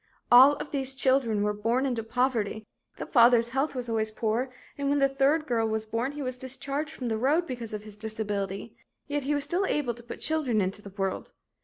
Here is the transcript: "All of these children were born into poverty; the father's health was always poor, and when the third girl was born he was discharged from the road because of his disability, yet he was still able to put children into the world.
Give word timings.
"All 0.31 0.53
of 0.55 0.71
these 0.71 0.95
children 0.95 1.43
were 1.43 1.53
born 1.53 1.85
into 1.85 2.01
poverty; 2.01 2.65
the 2.97 3.05
father's 3.05 3.49
health 3.49 3.75
was 3.75 3.87
always 3.87 4.09
poor, 4.09 4.49
and 4.75 4.89
when 4.89 4.97
the 4.97 5.07
third 5.07 5.45
girl 5.45 5.67
was 5.67 5.85
born 5.85 6.13
he 6.13 6.23
was 6.23 6.39
discharged 6.39 6.89
from 6.89 7.07
the 7.07 7.19
road 7.19 7.45
because 7.45 7.71
of 7.71 7.83
his 7.83 7.95
disability, 7.95 8.75
yet 9.05 9.21
he 9.25 9.35
was 9.35 9.43
still 9.43 9.67
able 9.67 9.93
to 9.93 10.01
put 10.01 10.19
children 10.19 10.59
into 10.59 10.81
the 10.81 10.89
world. 10.89 11.33